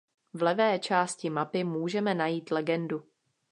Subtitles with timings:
[0.33, 3.03] V levé části mapy můžeme najít legendu.